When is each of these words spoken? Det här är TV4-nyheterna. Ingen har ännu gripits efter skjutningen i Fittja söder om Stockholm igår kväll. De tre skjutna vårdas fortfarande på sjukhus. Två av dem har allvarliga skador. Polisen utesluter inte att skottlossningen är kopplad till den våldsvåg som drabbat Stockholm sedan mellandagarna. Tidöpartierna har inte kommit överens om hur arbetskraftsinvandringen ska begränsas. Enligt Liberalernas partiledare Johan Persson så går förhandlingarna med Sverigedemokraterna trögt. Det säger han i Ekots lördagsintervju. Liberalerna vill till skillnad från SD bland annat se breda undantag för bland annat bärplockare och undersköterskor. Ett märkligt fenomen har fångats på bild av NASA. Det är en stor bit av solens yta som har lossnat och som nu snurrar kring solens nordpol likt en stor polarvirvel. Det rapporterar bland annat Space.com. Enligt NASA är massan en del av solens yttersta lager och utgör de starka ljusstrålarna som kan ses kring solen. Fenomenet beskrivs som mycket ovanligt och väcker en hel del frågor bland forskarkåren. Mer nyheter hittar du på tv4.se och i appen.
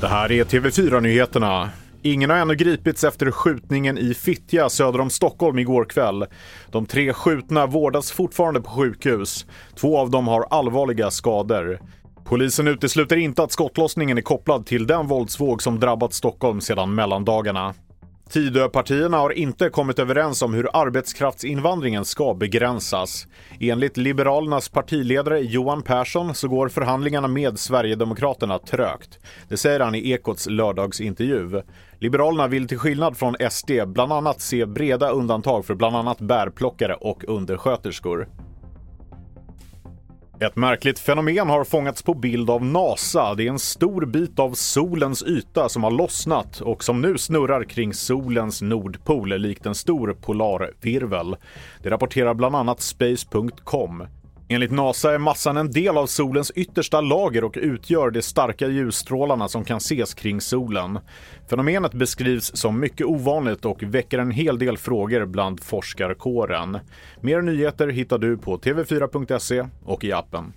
Det 0.00 0.08
här 0.08 0.32
är 0.32 0.44
TV4-nyheterna. 0.44 1.70
Ingen 2.02 2.30
har 2.30 2.36
ännu 2.36 2.54
gripits 2.54 3.04
efter 3.04 3.30
skjutningen 3.30 3.98
i 3.98 4.14
Fittja 4.14 4.68
söder 4.68 5.00
om 5.00 5.10
Stockholm 5.10 5.58
igår 5.58 5.84
kväll. 5.84 6.26
De 6.70 6.86
tre 6.86 7.12
skjutna 7.12 7.66
vårdas 7.66 8.12
fortfarande 8.12 8.60
på 8.60 8.70
sjukhus. 8.70 9.46
Två 9.80 9.98
av 9.98 10.10
dem 10.10 10.28
har 10.28 10.46
allvarliga 10.50 11.10
skador. 11.10 11.78
Polisen 12.24 12.68
utesluter 12.68 13.16
inte 13.16 13.42
att 13.42 13.52
skottlossningen 13.52 14.18
är 14.18 14.22
kopplad 14.22 14.66
till 14.66 14.86
den 14.86 15.06
våldsvåg 15.06 15.62
som 15.62 15.80
drabbat 15.80 16.14
Stockholm 16.14 16.60
sedan 16.60 16.94
mellandagarna. 16.94 17.74
Tidöpartierna 18.32 19.16
har 19.16 19.30
inte 19.30 19.70
kommit 19.70 19.98
överens 19.98 20.42
om 20.42 20.54
hur 20.54 20.68
arbetskraftsinvandringen 20.72 22.04
ska 22.04 22.34
begränsas. 22.34 23.26
Enligt 23.60 23.96
Liberalernas 23.96 24.68
partiledare 24.68 25.40
Johan 25.40 25.82
Persson 25.82 26.34
så 26.34 26.48
går 26.48 26.68
förhandlingarna 26.68 27.28
med 27.28 27.58
Sverigedemokraterna 27.58 28.58
trögt. 28.58 29.18
Det 29.48 29.56
säger 29.56 29.80
han 29.80 29.94
i 29.94 30.10
Ekots 30.10 30.46
lördagsintervju. 30.46 31.62
Liberalerna 31.98 32.48
vill 32.48 32.68
till 32.68 32.78
skillnad 32.78 33.16
från 33.16 33.36
SD 33.50 33.70
bland 33.86 34.12
annat 34.12 34.40
se 34.40 34.66
breda 34.66 35.10
undantag 35.10 35.64
för 35.64 35.74
bland 35.74 35.96
annat 35.96 36.18
bärplockare 36.18 36.94
och 36.94 37.24
undersköterskor. 37.28 38.28
Ett 40.42 40.56
märkligt 40.56 40.98
fenomen 40.98 41.48
har 41.48 41.64
fångats 41.64 42.02
på 42.02 42.14
bild 42.14 42.50
av 42.50 42.64
NASA. 42.64 43.34
Det 43.34 43.46
är 43.46 43.50
en 43.50 43.58
stor 43.58 44.06
bit 44.06 44.38
av 44.38 44.52
solens 44.52 45.22
yta 45.22 45.68
som 45.68 45.84
har 45.84 45.90
lossnat 45.90 46.60
och 46.60 46.84
som 46.84 47.00
nu 47.00 47.18
snurrar 47.18 47.64
kring 47.64 47.94
solens 47.94 48.62
nordpol 48.62 49.38
likt 49.38 49.66
en 49.66 49.74
stor 49.74 50.16
polarvirvel. 50.20 51.36
Det 51.82 51.90
rapporterar 51.90 52.34
bland 52.34 52.56
annat 52.56 52.80
Space.com. 52.80 54.06
Enligt 54.48 54.70
NASA 54.70 55.14
är 55.14 55.18
massan 55.18 55.56
en 55.56 55.70
del 55.70 55.98
av 55.98 56.06
solens 56.06 56.50
yttersta 56.50 57.00
lager 57.00 57.44
och 57.44 57.58
utgör 57.60 58.10
de 58.10 58.22
starka 58.22 58.68
ljusstrålarna 58.68 59.48
som 59.48 59.64
kan 59.64 59.76
ses 59.76 60.14
kring 60.14 60.40
solen. 60.40 60.98
Fenomenet 61.50 61.92
beskrivs 61.92 62.56
som 62.56 62.80
mycket 62.80 63.06
ovanligt 63.06 63.64
och 63.64 63.82
väcker 63.82 64.18
en 64.18 64.30
hel 64.30 64.58
del 64.58 64.78
frågor 64.78 65.26
bland 65.26 65.60
forskarkåren. 65.60 66.78
Mer 67.20 67.42
nyheter 67.42 67.88
hittar 67.88 68.18
du 68.18 68.36
på 68.36 68.58
tv4.se 68.58 69.64
och 69.84 70.04
i 70.04 70.12
appen. 70.12 70.52